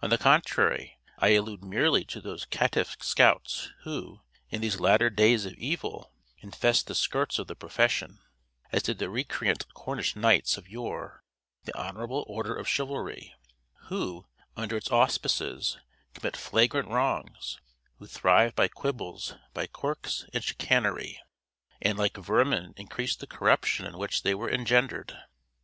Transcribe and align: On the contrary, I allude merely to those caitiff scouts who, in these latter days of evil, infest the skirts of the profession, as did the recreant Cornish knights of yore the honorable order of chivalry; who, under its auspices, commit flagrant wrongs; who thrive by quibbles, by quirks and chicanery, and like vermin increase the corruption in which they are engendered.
On 0.00 0.10
the 0.10 0.16
contrary, 0.16 0.96
I 1.18 1.30
allude 1.30 1.64
merely 1.64 2.04
to 2.04 2.20
those 2.20 2.44
caitiff 2.46 2.96
scouts 3.02 3.72
who, 3.82 4.20
in 4.48 4.60
these 4.60 4.78
latter 4.78 5.10
days 5.10 5.44
of 5.44 5.54
evil, 5.54 6.12
infest 6.38 6.86
the 6.86 6.94
skirts 6.94 7.40
of 7.40 7.48
the 7.48 7.56
profession, 7.56 8.20
as 8.70 8.84
did 8.84 8.98
the 8.98 9.10
recreant 9.10 9.66
Cornish 9.74 10.14
knights 10.14 10.56
of 10.56 10.68
yore 10.68 11.24
the 11.64 11.76
honorable 11.76 12.24
order 12.28 12.54
of 12.54 12.68
chivalry; 12.68 13.34
who, 13.88 14.28
under 14.56 14.76
its 14.76 14.92
auspices, 14.92 15.78
commit 16.14 16.36
flagrant 16.36 16.86
wrongs; 16.88 17.58
who 17.98 18.06
thrive 18.06 18.54
by 18.54 18.68
quibbles, 18.68 19.34
by 19.52 19.66
quirks 19.66 20.26
and 20.32 20.44
chicanery, 20.44 21.20
and 21.82 21.98
like 21.98 22.16
vermin 22.16 22.72
increase 22.76 23.16
the 23.16 23.26
corruption 23.26 23.84
in 23.84 23.98
which 23.98 24.22
they 24.22 24.32
are 24.32 24.48
engendered. 24.48 25.18